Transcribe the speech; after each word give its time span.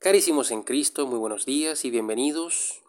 Carísimos 0.00 0.52
en 0.52 0.62
Cristo, 0.62 1.08
muy 1.08 1.18
buenos 1.18 1.44
días 1.44 1.84
y 1.84 1.90
bienvenidos 1.90 2.82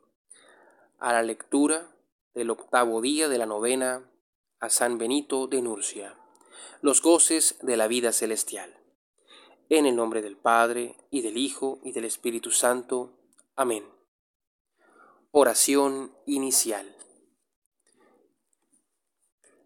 a 0.99 1.11
la 1.11 1.23
lectura 1.23 1.87
del 2.35 2.51
octavo 2.51 3.01
día 3.01 3.27
de 3.27 3.39
la 3.39 3.47
novena 3.47 4.07
a 4.59 4.69
San 4.69 4.99
Benito 4.99 5.47
de 5.47 5.63
Nurcia, 5.63 6.13
los 6.83 7.01
goces 7.01 7.55
de 7.63 7.77
la 7.77 7.87
vida 7.87 8.11
celestial. 8.11 8.77
En 9.69 9.87
el 9.87 9.95
nombre 9.95 10.21
del 10.21 10.37
Padre, 10.37 10.97
y 11.09 11.21
del 11.21 11.37
Hijo, 11.37 11.79
y 11.83 11.93
del 11.93 12.05
Espíritu 12.05 12.51
Santo. 12.51 13.17
Amén. 13.55 13.87
Oración 15.31 16.15
inicial. 16.27 16.95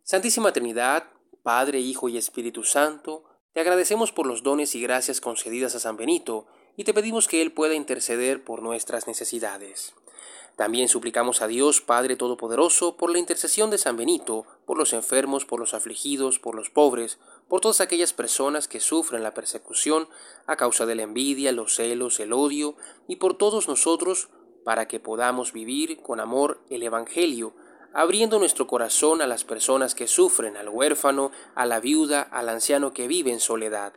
Santísima 0.04 0.54
Trinidad, 0.54 1.12
Padre, 1.44 1.82
Hijo 1.82 2.08
y 2.08 2.16
Espíritu 2.18 2.64
Santo, 2.64 3.26
te 3.52 3.60
agradecemos 3.60 4.14
por 4.14 4.28
los 4.28 4.44
dones 4.44 4.76
y 4.76 4.82
gracias 4.82 5.20
concedidas 5.20 5.76
a 5.76 5.82
San 5.82 5.98
Benito, 5.98 6.48
y 6.76 6.84
te 6.84 6.94
pedimos 6.94 7.28
que 7.28 7.42
Él 7.42 7.52
pueda 7.52 7.76
interceder 7.76 8.44
por 8.44 8.62
nuestras 8.62 9.08
necesidades. 9.08 9.94
También 10.56 10.88
suplicamos 10.88 11.42
a 11.42 11.48
Dios 11.48 11.82
Padre 11.82 12.16
Todopoderoso 12.16 12.96
por 12.96 13.10
la 13.12 13.18
intercesión 13.18 13.72
de 13.72 13.80
San 13.80 13.98
Benito, 13.98 14.46
por 14.66 14.78
los 14.78 14.94
enfermos, 14.94 15.46
por 15.46 15.60
los 15.60 15.74
afligidos, 15.74 16.38
por 16.38 16.54
los 16.54 16.70
pobres, 16.70 17.18
por 17.48 17.60
todas 17.60 17.82
aquellas 17.82 18.14
personas 18.14 18.68
que 18.68 18.80
sufren 18.80 19.24
la 19.24 19.34
persecución 19.34 20.08
a 20.46 20.56
causa 20.56 20.86
de 20.86 20.94
la 20.94 21.04
envidia, 21.04 21.52
los 21.52 21.76
celos, 21.76 22.20
el 22.20 22.34
odio, 22.34 22.76
y 23.08 23.16
por 23.16 23.36
todos 23.36 23.68
nosotros, 23.68 24.30
para 24.64 24.88
que 24.88 25.00
podamos 25.00 25.54
vivir 25.54 26.02
con 26.04 26.20
amor 26.20 26.60
el 26.70 26.84
Evangelio, 26.84 27.54
abriendo 27.92 28.38
nuestro 28.38 28.68
corazón 28.68 29.22
a 29.24 29.28
las 29.28 29.44
personas 29.44 29.96
que 29.96 30.08
sufren, 30.08 30.56
al 30.56 30.70
huérfano, 30.70 31.32
a 31.56 31.66
la 31.66 31.80
viuda, 31.80 32.22
al 32.22 32.48
anciano 32.48 32.94
que 32.94 33.08
vive 33.08 33.32
en 33.32 33.40
soledad 33.40 33.94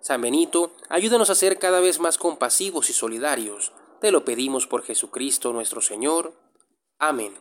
San 0.00 0.22
Benito, 0.22 0.72
ayúdanos 0.88 1.28
a 1.28 1.34
ser 1.34 1.58
cada 1.58 1.80
vez 1.80 2.00
más 2.00 2.16
compasivos 2.16 2.88
y 2.88 2.94
solidarios. 2.94 3.72
Te 4.00 4.10
lo 4.10 4.24
pedimos 4.24 4.66
por 4.66 4.82
Jesucristo 4.82 5.52
nuestro 5.52 5.82
Señor. 5.82 6.32
Amén. 6.98 7.34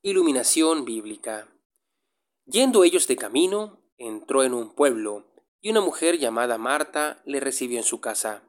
Iluminación 0.00 0.86
bíblica. 0.86 1.46
Yendo 2.46 2.84
ellos 2.84 3.06
de 3.06 3.16
camino, 3.16 3.78
entró 3.98 4.42
en 4.44 4.54
un 4.54 4.74
pueblo, 4.74 5.26
y 5.60 5.70
una 5.70 5.80
mujer 5.82 6.18
llamada 6.18 6.56
Marta 6.56 7.20
le 7.26 7.38
recibió 7.40 7.76
en 7.78 7.84
su 7.84 8.00
casa. 8.00 8.42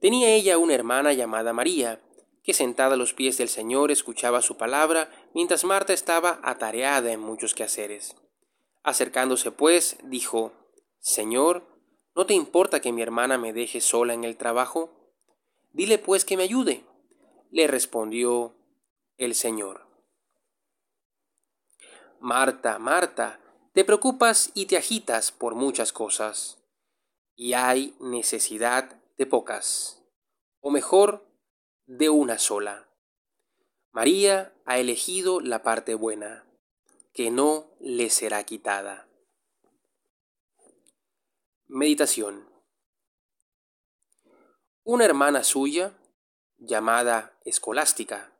Tenía 0.00 0.28
ella 0.30 0.58
una 0.58 0.74
hermana 0.74 1.14
llamada 1.14 1.52
María, 1.54 2.02
que 2.42 2.52
sentada 2.52 2.94
a 2.94 2.98
los 2.98 3.14
pies 3.14 3.38
del 3.38 3.48
Señor 3.48 3.90
escuchaba 3.90 4.42
su 4.42 4.56
palabra 4.58 5.10
mientras 5.34 5.64
Marta 5.64 5.92
estaba 5.94 6.38
atareada 6.42 7.12
en 7.12 7.20
muchos 7.20 7.54
quehaceres. 7.54 8.14
Acercándose 8.82 9.50
pues, 9.50 9.96
dijo, 10.04 10.52
Señor, 11.00 11.64
¿no 12.14 12.26
te 12.26 12.34
importa 12.34 12.80
que 12.80 12.92
mi 12.92 13.02
hermana 13.02 13.38
me 13.38 13.52
deje 13.52 13.80
sola 13.80 14.14
en 14.14 14.24
el 14.24 14.36
trabajo? 14.36 15.14
Dile 15.70 15.98
pues 15.98 16.24
que 16.24 16.36
me 16.36 16.44
ayude. 16.44 16.84
Le 17.50 17.66
respondió 17.66 18.54
el 19.16 19.34
Señor. 19.34 19.86
Marta, 22.20 22.78
Marta, 22.78 23.40
te 23.74 23.84
preocupas 23.84 24.50
y 24.54 24.66
te 24.66 24.76
agitas 24.76 25.30
por 25.30 25.54
muchas 25.54 25.92
cosas, 25.92 26.58
y 27.36 27.52
hay 27.52 27.94
necesidad 28.00 29.00
de 29.16 29.26
pocas, 29.26 30.02
o 30.60 30.70
mejor, 30.70 31.24
de 31.86 32.10
una 32.10 32.38
sola. 32.38 32.88
María 33.92 34.52
ha 34.66 34.78
elegido 34.78 35.40
la 35.40 35.62
parte 35.62 35.94
buena 35.94 36.47
que 37.18 37.32
no 37.32 37.66
le 37.80 38.10
será 38.10 38.44
quitada. 38.44 39.08
Meditación. 41.66 42.48
Una 44.84 45.04
hermana 45.04 45.42
suya, 45.42 45.98
llamada 46.58 47.36
Escolástica, 47.44 48.30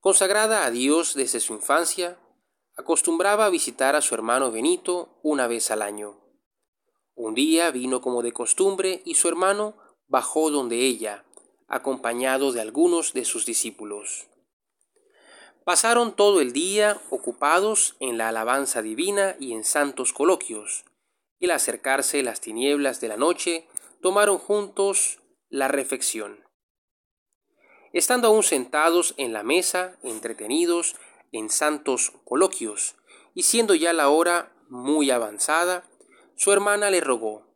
consagrada 0.00 0.66
a 0.66 0.70
Dios 0.70 1.14
desde 1.14 1.40
su 1.40 1.54
infancia, 1.54 2.18
acostumbraba 2.76 3.46
a 3.46 3.48
visitar 3.48 3.96
a 3.96 4.02
su 4.02 4.14
hermano 4.14 4.50
Benito 4.50 5.18
una 5.22 5.46
vez 5.46 5.70
al 5.70 5.80
año. 5.80 6.20
Un 7.14 7.32
día 7.34 7.70
vino 7.70 8.02
como 8.02 8.20
de 8.22 8.32
costumbre 8.32 9.00
y 9.06 9.14
su 9.14 9.28
hermano 9.28 9.74
bajó 10.06 10.50
donde 10.50 10.84
ella, 10.84 11.24
acompañado 11.66 12.52
de 12.52 12.60
algunos 12.60 13.14
de 13.14 13.24
sus 13.24 13.46
discípulos. 13.46 14.28
Pasaron 15.68 16.16
todo 16.16 16.40
el 16.40 16.54
día 16.54 16.98
ocupados 17.10 17.94
en 18.00 18.16
la 18.16 18.30
alabanza 18.30 18.80
divina 18.80 19.36
y 19.38 19.52
en 19.52 19.64
santos 19.64 20.14
coloquios, 20.14 20.86
y 21.38 21.44
al 21.44 21.50
acercarse 21.50 22.22
las 22.22 22.40
tinieblas 22.40 23.02
de 23.02 23.08
la 23.08 23.18
noche, 23.18 23.66
tomaron 24.00 24.38
juntos 24.38 25.20
la 25.50 25.68
reflexión. 25.68 26.42
Estando 27.92 28.28
aún 28.28 28.44
sentados 28.44 29.12
en 29.18 29.34
la 29.34 29.42
mesa, 29.42 29.98
entretenidos 30.02 30.96
en 31.32 31.50
santos 31.50 32.12
coloquios, 32.24 32.96
y 33.34 33.42
siendo 33.42 33.74
ya 33.74 33.92
la 33.92 34.08
hora 34.08 34.50
muy 34.70 35.10
avanzada, 35.10 35.84
su 36.34 36.50
hermana 36.50 36.88
le 36.88 37.02
rogó, 37.02 37.46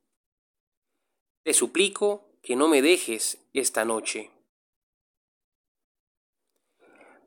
Te 1.44 1.54
suplico 1.54 2.28
que 2.42 2.56
no 2.56 2.68
me 2.68 2.82
dejes 2.82 3.38
esta 3.54 3.86
noche 3.86 4.30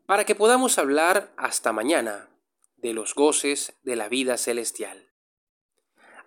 para 0.06 0.24
que 0.26 0.36
podamos 0.36 0.78
hablar 0.78 1.34
hasta 1.36 1.74
mañana 1.74 2.30
de 2.78 2.94
los 2.94 3.16
goces 3.16 3.74
de 3.84 3.96
la 3.96 4.08
vida 4.08 4.38
celestial. 4.38 5.04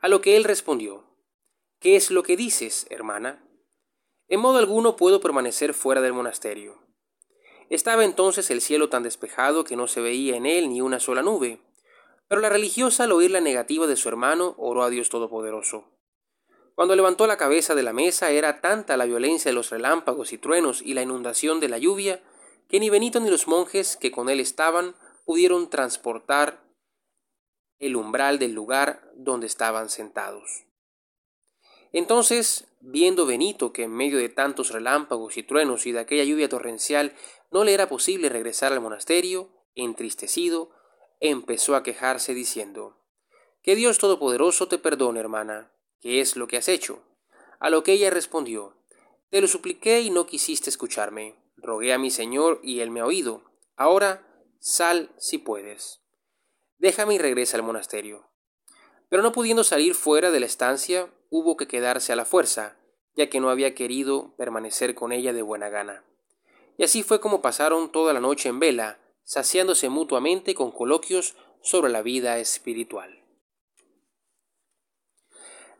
A 0.01 0.09
lo 0.09 0.21
que 0.21 0.37
él 0.37 0.43
respondió, 0.45 1.05
¿Qué 1.79 1.95
es 1.95 2.11
lo 2.11 2.25
que 2.25 2.37
dices, 2.37 2.87
hermana? 2.91 3.41
En 4.27 4.41
modo 4.41 4.59
alguno 4.59 4.97
puedo 4.97 5.21
permanecer 5.21 5.75
fuera 5.75 6.01
del 6.01 6.13
monasterio. 6.13 6.83
Estaba 7.71 8.05
entonces 8.05 8.51
el 8.51 8.61
cielo 8.63 8.89
tan 8.89 9.03
despejado 9.05 9.63
que 9.63 9.77
no 9.77 9.87
se 9.87 10.01
veía 10.01 10.35
en 10.37 10.47
él 10.47 10.69
ni 10.71 10.81
una 10.81 10.99
sola 10.99 11.23
nube, 11.23 11.61
pero 12.27 12.41
la 12.41 12.49
religiosa 12.49 13.05
al 13.05 13.13
oír 13.13 13.31
la 13.31 13.41
negativa 13.41 13.87
de 13.87 13.97
su 13.97 14.09
hermano 14.09 14.55
oró 14.59 14.83
a 14.83 14.91
Dios 14.91 15.09
Todopoderoso. 15.09 15.89
Cuando 16.75 16.97
levantó 16.97 17.27
la 17.29 17.37
cabeza 17.37 17.75
de 17.77 17.83
la 17.85 17.93
mesa 17.93 18.31
era 18.31 18.61
tanta 18.61 18.97
la 18.97 19.05
violencia 19.05 19.51
de 19.51 19.55
los 19.55 19.71
relámpagos 19.71 20.33
y 20.33 20.39
truenos 20.39 20.83
y 20.83 20.95
la 20.95 21.03
inundación 21.03 21.61
de 21.61 21.69
la 21.69 21.79
lluvia 21.79 22.21
que 22.69 22.79
ni 22.81 22.91
Benito 22.91 23.19
ni 23.19 23.31
los 23.31 23.49
monjes 23.49 23.97
que 23.97 24.11
con 24.13 24.29
él 24.29 24.41
estaban 24.41 24.95
pudieron 25.25 25.71
transportar 25.71 26.61
el 27.79 27.97
umbral 27.97 28.39
del 28.39 28.53
lugar 28.53 29.11
donde 29.17 29.47
estaban 29.47 29.89
sentados. 29.89 30.65
Entonces, 31.93 32.67
viendo 32.81 33.25
Benito 33.25 33.73
que 33.73 33.85
en 33.85 33.93
medio 33.93 34.19
de 34.19 34.29
tantos 34.29 34.69
relámpagos 34.71 35.37
y 35.39 35.43
truenos 35.43 35.87
y 35.87 35.93
de 35.93 36.01
aquella 36.01 36.25
lluvia 36.25 36.49
torrencial 36.49 37.15
no 37.51 37.65
le 37.65 37.73
era 37.73 37.89
posible 37.89 38.29
regresar 38.29 38.73
al 38.73 38.81
monasterio, 38.81 39.49
entristecido, 39.75 40.71
empezó 41.21 41.75
a 41.75 41.83
quejarse 41.83 42.35
diciendo, 42.35 43.03
Que 43.63 43.75
Dios 43.77 43.99
Todopoderoso 43.99 44.69
te 44.69 44.77
perdone, 44.79 45.19
hermana, 45.21 45.73
¿qué 46.01 46.21
es 46.21 46.37
lo 46.37 46.47
que 46.47 46.59
has 46.59 46.69
hecho? 46.69 47.03
A 47.61 47.71
lo 47.71 47.83
que 47.83 47.93
ella 47.93 48.11
respondió, 48.11 48.75
Te 49.31 49.41
lo 49.41 49.47
supliqué 49.47 50.03
y 50.03 50.11
no 50.11 50.27
quisiste 50.27 50.69
escucharme. 50.69 51.37
Rogué 51.61 51.93
a 51.93 51.99
mi 51.99 52.11
Señor 52.11 52.61
y 52.63 52.81
él 52.81 52.91
me 52.91 53.01
ha 53.01 53.07
oído. 53.07 53.43
Ahora 53.77 54.25
sal 54.61 55.11
si 55.19 55.39
puedes. 55.39 56.01
Déjame 56.79 57.15
y 57.15 57.19
regresa 57.19 57.57
al 57.57 57.63
monasterio. 57.65 58.27
Pero 59.09 59.23
no 59.23 59.33
pudiendo 59.33 59.65
salir 59.65 59.95
fuera 59.95 60.31
de 60.31 60.39
la 60.41 60.47
estancia, 60.47 61.11
hubo 61.31 61.57
que 61.57 61.67
quedarse 61.67 62.13
a 62.13 62.17
la 62.17 62.25
fuerza, 62.25 62.77
ya 63.17 63.29
que 63.29 63.41
no 63.41 63.51
había 63.51 63.75
querido 63.75 64.35
permanecer 64.37 64.95
con 64.95 65.13
ella 65.13 65.33
de 65.33 65.43
buena 65.43 65.69
gana. 65.69 66.05
Y 66.77 66.85
así 66.85 67.03
fue 67.03 67.21
como 67.21 67.43
pasaron 67.43 67.91
toda 67.91 68.13
la 68.13 68.21
noche 68.21 68.49
en 68.49 68.61
vela, 68.61 68.99
saciándose 69.25 69.89
mutuamente 69.89 70.55
con 70.55 70.71
coloquios 70.71 71.37
sobre 71.63 71.91
la 71.91 72.03
vida 72.03 72.39
espiritual. 72.39 73.25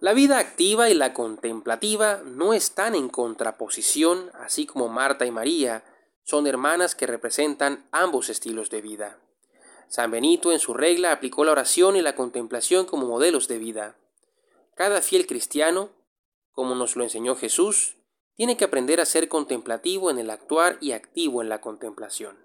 La 0.01 0.13
vida 0.13 0.39
activa 0.39 0.89
y 0.91 0.95
la 0.95 1.13
contemplativa 1.13 2.23
no 2.25 2.53
están 2.55 2.95
en 2.95 3.09
contraposición, 3.09 4.31
así 4.35 4.65
como 4.65 4.89
Marta 4.89 5.27
y 5.27 5.33
María 5.33 5.83
son 6.23 6.47
hermanas 6.47 6.95
que 6.95 7.07
representan 7.09 7.89
ambos 7.91 8.29
estilos 8.29 8.71
de 8.71 8.81
vida. 8.81 9.19
San 9.89 10.13
Benito 10.13 10.53
en 10.53 10.61
su 10.61 10.73
regla 10.73 11.11
aplicó 11.11 11.45
la 11.45 11.51
oración 11.53 11.97
y 11.97 12.03
la 12.03 12.15
contemplación 12.15 12.87
como 12.87 13.09
modelos 13.09 13.49
de 13.49 13.59
vida. 13.59 13.97
Cada 14.77 15.03
fiel 15.03 15.27
cristiano, 15.27 15.89
como 16.53 16.77
nos 16.77 16.95
lo 16.95 17.03
enseñó 17.03 17.35
Jesús, 17.35 17.97
tiene 18.37 18.57
que 18.57 18.67
aprender 18.67 19.01
a 19.01 19.05
ser 19.07 19.29
contemplativo 19.29 20.11
en 20.13 20.19
el 20.21 20.31
actuar 20.31 20.79
y 20.81 20.93
activo 20.93 21.43
en 21.43 21.49
la 21.49 21.61
contemplación. 21.61 22.39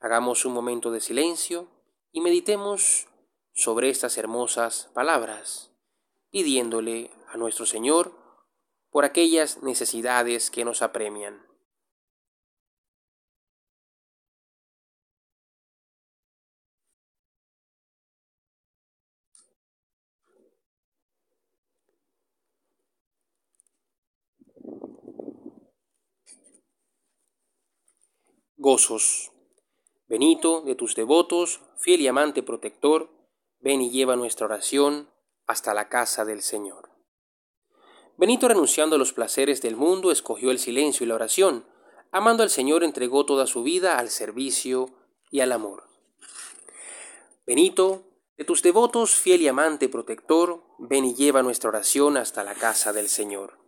Hagamos 0.00 0.46
un 0.46 0.54
momento 0.54 0.90
de 0.90 1.00
silencio 1.02 1.68
y 2.12 2.22
meditemos 2.22 3.08
sobre 3.56 3.88
estas 3.88 4.18
hermosas 4.18 4.90
palabras, 4.92 5.72
pidiéndole 6.30 7.10
a 7.28 7.38
nuestro 7.38 7.64
Señor 7.64 8.12
por 8.90 9.06
aquellas 9.06 9.62
necesidades 9.62 10.50
que 10.50 10.64
nos 10.66 10.82
apremian. 10.82 11.42
Gozos. 28.58 29.30
Benito 30.08 30.60
de 30.62 30.74
tus 30.74 30.94
devotos, 30.94 31.60
fiel 31.78 32.00
y 32.02 32.06
amante 32.08 32.42
protector, 32.42 33.15
ven 33.60 33.80
y 33.80 33.90
lleva 33.90 34.16
nuestra 34.16 34.46
oración 34.46 35.08
hasta 35.46 35.74
la 35.74 35.88
casa 35.88 36.24
del 36.24 36.42
Señor. 36.42 36.90
Benito, 38.18 38.48
renunciando 38.48 38.96
a 38.96 38.98
los 38.98 39.12
placeres 39.12 39.60
del 39.60 39.76
mundo, 39.76 40.10
escogió 40.10 40.50
el 40.50 40.58
silencio 40.58 41.04
y 41.04 41.08
la 41.08 41.14
oración. 41.14 41.66
Amando 42.12 42.42
al 42.42 42.50
Señor, 42.50 42.82
entregó 42.82 43.26
toda 43.26 43.46
su 43.46 43.62
vida 43.62 43.98
al 43.98 44.08
servicio 44.08 44.88
y 45.30 45.40
al 45.40 45.52
amor. 45.52 45.84
Benito, 47.46 48.04
de 48.38 48.44
tus 48.44 48.62
devotos, 48.62 49.14
fiel 49.14 49.42
y 49.42 49.48
amante 49.48 49.88
protector, 49.88 50.62
ven 50.78 51.04
y 51.04 51.14
lleva 51.14 51.42
nuestra 51.42 51.68
oración 51.70 52.16
hasta 52.16 52.42
la 52.42 52.54
casa 52.54 52.92
del 52.92 53.08
Señor. 53.08 53.58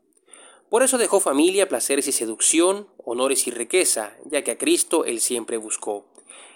Por 0.71 0.83
eso 0.83 0.99
dejó 0.99 1.21
familia, 1.21 1.69
placeres 1.69 2.09
y 2.09 2.13
seducción, 2.13 2.89
honores 3.05 3.47
y 3.47 3.51
riqueza, 3.51 4.17
ya 4.27 4.43
que 4.45 4.53
a 4.53 4.59
Cristo 4.59 5.05
él 5.05 5.21
siempre 5.21 5.57
buscó. 5.57 6.07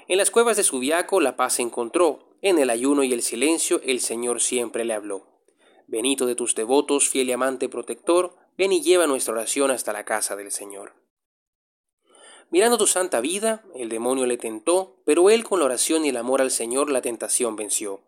En 0.08 0.19
las 0.19 0.32
cuevas 0.32 0.56
de 0.56 0.64
Subiaco 0.64 1.20
la 1.20 1.37
paz 1.37 1.54
se 1.54 1.62
encontró, 1.62 2.20
en 2.43 2.58
el 2.58 2.70
ayuno 2.70 3.04
y 3.04 3.12
el 3.12 3.22
silencio 3.22 3.81
el 3.84 4.00
Señor 4.00 4.40
siempre 4.40 4.84
le 4.84 4.94
habló. 4.94 5.22
Benito 5.87 6.26
de 6.26 6.34
tus 6.34 6.54
devotos, 6.56 7.08
fiel 7.08 7.28
y 7.28 7.32
amante 7.32 7.69
protector, 7.69 8.34
ven 8.58 8.72
y 8.72 8.82
lleva 8.82 9.06
nuestra 9.06 9.32
oración 9.34 9.70
hasta 9.70 9.93
la 9.93 10.04
casa 10.04 10.34
del 10.34 10.50
Señor. 10.50 10.94
Mirando 12.50 12.78
tu 12.78 12.87
santa 12.88 13.20
vida, 13.20 13.64
el 13.76 13.88
demonio 13.88 14.26
le 14.26 14.37
tentó, 14.38 15.00
pero 15.06 15.31
él 15.31 15.44
con 15.44 15.60
la 15.60 15.66
oración 15.66 16.05
y 16.05 16.08
el 16.08 16.16
amor 16.16 16.40
al 16.43 16.50
Señor 16.50 16.90
la 16.90 17.00
tentación 17.00 17.55
venció, 17.56 18.00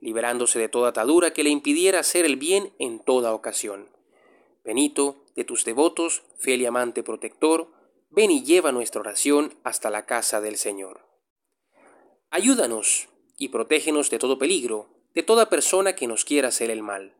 liberándose 0.00 0.58
de 0.58 0.68
toda 0.68 0.90
atadura 0.90 1.32
que 1.32 1.44
le 1.44 1.50
impidiera 1.50 2.00
hacer 2.00 2.24
el 2.24 2.36
bien 2.36 2.72
en 2.80 2.98
toda 2.98 3.32
ocasión. 3.34 3.88
Benito, 4.64 5.22
de 5.36 5.44
tus 5.44 5.64
devotos, 5.64 6.22
fiel 6.38 6.62
y 6.62 6.66
amante 6.66 7.04
protector, 7.04 7.68
ven 8.10 8.32
y 8.32 8.42
lleva 8.42 8.72
nuestra 8.72 9.00
oración 9.00 9.54
hasta 9.62 9.90
la 9.90 10.06
casa 10.06 10.40
del 10.40 10.56
Señor. 10.56 11.06
Ayúdanos 12.38 13.08
y 13.38 13.48
protégenos 13.48 14.10
de 14.10 14.18
todo 14.18 14.38
peligro, 14.38 14.90
de 15.14 15.22
toda 15.22 15.48
persona 15.48 15.96
que 15.96 16.06
nos 16.06 16.26
quiera 16.26 16.48
hacer 16.48 16.70
el 16.70 16.82
mal. 16.82 17.14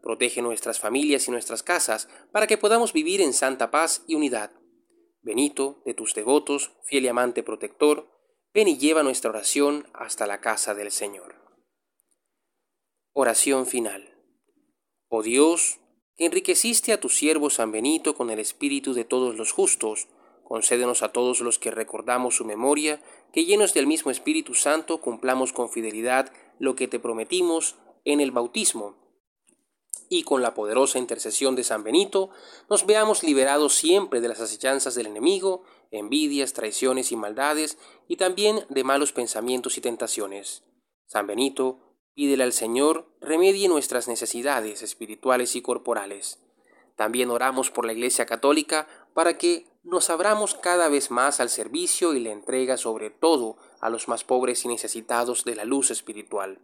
Protege 0.00 0.42
nuestras 0.42 0.78
familias 0.78 1.26
y 1.26 1.32
nuestras 1.32 1.64
casas 1.64 2.08
para 2.30 2.46
que 2.46 2.56
podamos 2.56 2.92
vivir 2.92 3.20
en 3.20 3.32
santa 3.32 3.72
paz 3.72 4.04
y 4.06 4.14
unidad. 4.14 4.52
Benito, 5.22 5.82
de 5.86 5.92
tus 5.92 6.14
devotos, 6.14 6.70
fiel 6.84 7.04
y 7.06 7.08
amante 7.08 7.42
protector, 7.42 8.06
ven 8.54 8.68
y 8.68 8.78
lleva 8.78 9.02
nuestra 9.02 9.30
oración 9.30 9.88
hasta 9.92 10.28
la 10.28 10.40
casa 10.40 10.72
del 10.72 10.92
Señor. 10.92 11.34
Oración 13.12 13.66
final. 13.66 14.08
Oh 15.08 15.24
Dios, 15.24 15.80
que 16.14 16.26
enriqueciste 16.26 16.92
a 16.92 17.00
tu 17.00 17.08
siervo 17.08 17.50
San 17.50 17.72
Benito 17.72 18.14
con 18.14 18.30
el 18.30 18.38
espíritu 18.38 18.94
de 18.94 19.02
todos 19.02 19.34
los 19.36 19.50
justos, 19.50 20.06
Concédenos 20.50 21.04
a 21.04 21.12
todos 21.12 21.38
los 21.42 21.60
que 21.60 21.70
recordamos 21.70 22.34
su 22.34 22.44
memoria, 22.44 23.00
que 23.32 23.44
llenos 23.44 23.72
del 23.72 23.86
mismo 23.86 24.10
Espíritu 24.10 24.54
Santo 24.54 25.00
cumplamos 25.00 25.52
con 25.52 25.70
fidelidad 25.70 26.32
lo 26.58 26.74
que 26.74 26.88
te 26.88 26.98
prometimos 26.98 27.76
en 28.04 28.18
el 28.20 28.32
bautismo. 28.32 28.96
Y 30.08 30.24
con 30.24 30.42
la 30.42 30.52
poderosa 30.54 30.98
intercesión 30.98 31.54
de 31.54 31.62
San 31.62 31.84
Benito, 31.84 32.30
nos 32.68 32.84
veamos 32.84 33.22
liberados 33.22 33.76
siempre 33.76 34.20
de 34.20 34.26
las 34.26 34.40
asechanzas 34.40 34.96
del 34.96 35.06
enemigo, 35.06 35.62
envidias, 35.92 36.52
traiciones 36.52 37.12
y 37.12 37.16
maldades, 37.16 37.78
y 38.08 38.16
también 38.16 38.64
de 38.70 38.82
malos 38.82 39.12
pensamientos 39.12 39.78
y 39.78 39.80
tentaciones. 39.82 40.64
San 41.06 41.28
Benito, 41.28 41.78
pídele 42.16 42.42
al 42.42 42.52
Señor 42.52 43.06
remedie 43.20 43.68
nuestras 43.68 44.08
necesidades 44.08 44.82
espirituales 44.82 45.54
y 45.54 45.62
corporales. 45.62 46.40
También 46.96 47.30
oramos 47.30 47.70
por 47.70 47.86
la 47.86 47.92
Iglesia 47.92 48.26
Católica 48.26 48.88
para 49.14 49.38
que 49.38 49.69
nos 49.82 50.10
abramos 50.10 50.54
cada 50.54 50.88
vez 50.88 51.10
más 51.10 51.40
al 51.40 51.48
servicio 51.48 52.12
y 52.14 52.20
la 52.20 52.30
entrega 52.32 52.76
sobre 52.76 53.10
todo 53.10 53.56
a 53.80 53.88
los 53.88 54.08
más 54.08 54.24
pobres 54.24 54.64
y 54.64 54.68
necesitados 54.68 55.44
de 55.44 55.56
la 55.56 55.64
luz 55.64 55.90
espiritual. 55.90 56.60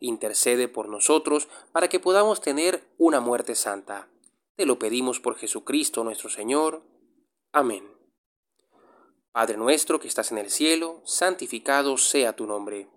Intercede 0.00 0.68
por 0.68 0.88
nosotros 0.88 1.48
para 1.72 1.88
que 1.88 1.98
podamos 2.00 2.40
tener 2.40 2.84
una 2.96 3.20
muerte 3.20 3.54
santa. 3.54 4.08
Te 4.56 4.66
lo 4.66 4.78
pedimos 4.78 5.18
por 5.18 5.34
Jesucristo 5.36 6.04
nuestro 6.04 6.28
Señor. 6.28 6.82
Amén. 7.52 7.90
Padre 9.32 9.56
nuestro 9.56 9.98
que 9.98 10.06
estás 10.06 10.30
en 10.30 10.38
el 10.38 10.48
cielo, 10.48 11.00
santificado 11.04 11.96
sea 11.96 12.34
tu 12.34 12.46
nombre. 12.46 12.88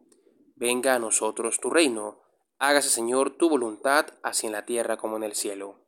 Venga 0.55 0.93
a 0.95 0.99
nosotros 0.99 1.59
tu 1.59 1.71
reino. 1.71 2.21
Hágase 2.59 2.89
Señor 2.89 3.31
tu 3.37 3.49
voluntad, 3.49 4.07
así 4.21 4.45
en 4.45 4.53
la 4.53 4.65
tierra 4.65 4.97
como 4.97 5.17
en 5.17 5.23
el 5.23 5.33
cielo. 5.33 5.86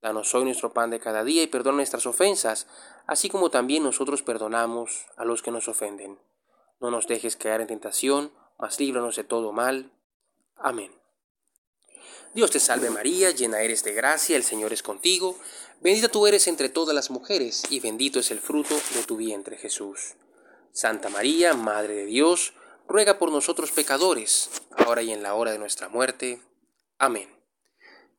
Danos 0.00 0.32
hoy 0.34 0.44
nuestro 0.44 0.72
pan 0.72 0.90
de 0.90 1.00
cada 1.00 1.24
día 1.24 1.42
y 1.42 1.48
perdona 1.48 1.76
nuestras 1.78 2.06
ofensas, 2.06 2.66
así 3.06 3.28
como 3.28 3.50
también 3.50 3.82
nosotros 3.82 4.22
perdonamos 4.22 5.06
a 5.16 5.24
los 5.24 5.42
que 5.42 5.50
nos 5.50 5.66
ofenden. 5.66 6.20
No 6.80 6.90
nos 6.92 7.08
dejes 7.08 7.34
caer 7.36 7.60
en 7.62 7.66
tentación, 7.66 8.32
mas 8.58 8.78
líbranos 8.78 9.16
de 9.16 9.24
todo 9.24 9.50
mal. 9.52 9.90
Amén. 10.56 10.92
Dios 12.34 12.50
te 12.52 12.60
salve 12.60 12.90
María, 12.90 13.30
llena 13.32 13.60
eres 13.62 13.82
de 13.82 13.92
gracia, 13.92 14.36
el 14.36 14.44
Señor 14.44 14.72
es 14.72 14.82
contigo, 14.84 15.36
bendita 15.80 16.08
tú 16.08 16.26
eres 16.28 16.46
entre 16.46 16.68
todas 16.68 16.94
las 16.94 17.10
mujeres, 17.10 17.64
y 17.70 17.80
bendito 17.80 18.20
es 18.20 18.30
el 18.30 18.38
fruto 18.38 18.76
de 18.94 19.02
tu 19.02 19.16
vientre 19.16 19.56
Jesús. 19.56 20.14
Santa 20.70 21.08
María, 21.08 21.54
Madre 21.54 21.94
de 21.94 22.06
Dios, 22.06 22.52
ruega 22.86 23.18
por 23.18 23.32
nosotros 23.32 23.72
pecadores, 23.72 24.50
ahora 24.76 25.02
y 25.02 25.10
en 25.12 25.24
la 25.24 25.34
hora 25.34 25.50
de 25.50 25.58
nuestra 25.58 25.88
muerte. 25.88 26.40
Amén. 26.98 27.37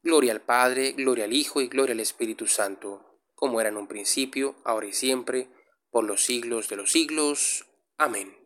Gloria 0.01 0.31
al 0.31 0.41
Padre, 0.41 0.93
gloria 0.93 1.25
al 1.25 1.33
Hijo 1.33 1.59
y 1.61 1.67
gloria 1.67 1.93
al 1.93 1.99
Espíritu 1.99 2.47
Santo, 2.47 3.19
como 3.35 3.59
era 3.59 3.67
en 3.69 3.75
un 3.77 3.87
principio, 3.87 4.55
ahora 4.63 4.87
y 4.87 4.93
siempre, 4.93 5.49
por 5.91 6.05
los 6.05 6.23
siglos 6.23 6.69
de 6.69 6.75
los 6.77 6.91
siglos. 6.91 7.65
Amén. 7.97 8.38